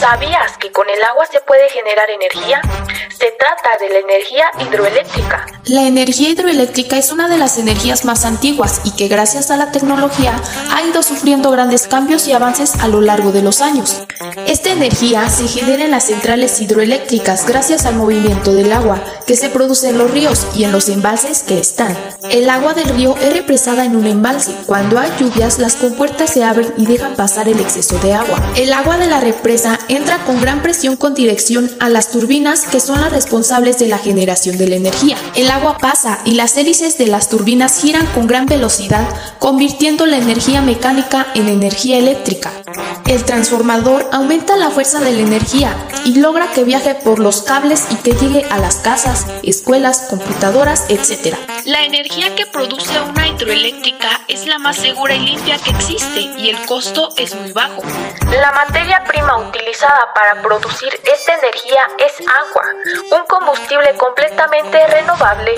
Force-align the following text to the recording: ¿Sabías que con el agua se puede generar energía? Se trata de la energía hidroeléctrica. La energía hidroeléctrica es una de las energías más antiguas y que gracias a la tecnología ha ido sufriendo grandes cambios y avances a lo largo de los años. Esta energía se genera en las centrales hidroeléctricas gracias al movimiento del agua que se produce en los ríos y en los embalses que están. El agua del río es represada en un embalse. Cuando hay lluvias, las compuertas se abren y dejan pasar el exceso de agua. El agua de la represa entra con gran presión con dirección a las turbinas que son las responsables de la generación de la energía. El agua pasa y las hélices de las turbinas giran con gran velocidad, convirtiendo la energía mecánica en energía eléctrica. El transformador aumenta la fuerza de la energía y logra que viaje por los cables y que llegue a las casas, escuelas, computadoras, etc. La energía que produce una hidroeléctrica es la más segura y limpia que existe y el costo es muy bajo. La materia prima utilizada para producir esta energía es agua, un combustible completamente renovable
¿Sabías 0.00 0.56
que 0.58 0.70
con 0.70 0.88
el 0.88 1.02
agua 1.02 1.26
se 1.26 1.40
puede 1.40 1.68
generar 1.70 2.08
energía? 2.08 2.60
Se 3.18 3.32
trata 3.32 3.70
de 3.80 3.88
la 3.88 3.98
energía 3.98 4.44
hidroeléctrica. 4.60 5.44
La 5.64 5.88
energía 5.88 6.28
hidroeléctrica 6.28 6.96
es 6.96 7.10
una 7.10 7.28
de 7.28 7.36
las 7.36 7.58
energías 7.58 8.04
más 8.04 8.24
antiguas 8.24 8.80
y 8.84 8.94
que 8.94 9.08
gracias 9.08 9.50
a 9.50 9.56
la 9.56 9.72
tecnología 9.72 10.40
ha 10.72 10.82
ido 10.82 11.02
sufriendo 11.02 11.50
grandes 11.50 11.88
cambios 11.88 12.28
y 12.28 12.32
avances 12.32 12.76
a 12.76 12.86
lo 12.86 13.00
largo 13.00 13.32
de 13.32 13.42
los 13.42 13.60
años. 13.60 14.04
Esta 14.46 14.70
energía 14.70 15.28
se 15.28 15.48
genera 15.48 15.84
en 15.84 15.90
las 15.90 16.04
centrales 16.04 16.60
hidroeléctricas 16.60 17.44
gracias 17.44 17.84
al 17.84 17.96
movimiento 17.96 18.54
del 18.54 18.72
agua 18.72 19.02
que 19.28 19.36
se 19.36 19.50
produce 19.50 19.90
en 19.90 19.98
los 19.98 20.10
ríos 20.10 20.46
y 20.56 20.64
en 20.64 20.72
los 20.72 20.88
embalses 20.88 21.42
que 21.42 21.58
están. 21.58 21.94
El 22.30 22.48
agua 22.48 22.72
del 22.72 22.88
río 22.88 23.14
es 23.18 23.34
represada 23.34 23.84
en 23.84 23.94
un 23.94 24.06
embalse. 24.06 24.54
Cuando 24.64 24.98
hay 24.98 25.10
lluvias, 25.20 25.58
las 25.58 25.76
compuertas 25.76 26.30
se 26.32 26.42
abren 26.42 26.72
y 26.78 26.86
dejan 26.86 27.14
pasar 27.14 27.46
el 27.46 27.60
exceso 27.60 27.98
de 27.98 28.14
agua. 28.14 28.42
El 28.56 28.72
agua 28.72 28.96
de 28.96 29.06
la 29.06 29.20
represa 29.20 29.78
entra 29.88 30.24
con 30.24 30.40
gran 30.40 30.62
presión 30.62 30.96
con 30.96 31.12
dirección 31.12 31.70
a 31.78 31.90
las 31.90 32.10
turbinas 32.10 32.62
que 32.62 32.80
son 32.80 33.02
las 33.02 33.12
responsables 33.12 33.78
de 33.78 33.88
la 33.88 33.98
generación 33.98 34.56
de 34.56 34.68
la 34.68 34.76
energía. 34.76 35.18
El 35.36 35.50
agua 35.50 35.76
pasa 35.78 36.20
y 36.24 36.32
las 36.32 36.56
hélices 36.56 36.96
de 36.96 37.06
las 37.06 37.28
turbinas 37.28 37.82
giran 37.82 38.06
con 38.14 38.26
gran 38.26 38.46
velocidad, 38.46 39.06
convirtiendo 39.38 40.06
la 40.06 40.16
energía 40.16 40.62
mecánica 40.62 41.26
en 41.34 41.48
energía 41.48 41.98
eléctrica. 41.98 42.50
El 43.08 43.24
transformador 43.24 44.06
aumenta 44.12 44.54
la 44.58 44.68
fuerza 44.68 45.00
de 45.00 45.12
la 45.12 45.20
energía 45.22 45.74
y 46.04 46.16
logra 46.16 46.52
que 46.52 46.62
viaje 46.62 46.94
por 46.94 47.20
los 47.20 47.40
cables 47.40 47.86
y 47.90 47.96
que 47.96 48.12
llegue 48.12 48.46
a 48.50 48.58
las 48.58 48.76
casas, 48.76 49.26
escuelas, 49.42 50.08
computadoras, 50.10 50.84
etc. 50.90 51.34
La 51.64 51.84
energía 51.84 52.34
que 52.34 52.44
produce 52.44 53.00
una 53.00 53.26
hidroeléctrica 53.26 54.20
es 54.28 54.46
la 54.46 54.58
más 54.58 54.76
segura 54.76 55.14
y 55.14 55.20
limpia 55.20 55.56
que 55.56 55.70
existe 55.70 56.20
y 56.20 56.50
el 56.50 56.66
costo 56.66 57.08
es 57.16 57.34
muy 57.34 57.52
bajo. 57.52 57.82
La 58.30 58.52
materia 58.52 59.02
prima 59.04 59.38
utilizada 59.38 60.12
para 60.14 60.42
producir 60.42 60.90
esta 60.92 61.34
energía 61.38 61.88
es 61.96 62.20
agua, 62.20 62.62
un 63.18 63.26
combustible 63.26 63.94
completamente 63.96 64.86
renovable 64.86 65.54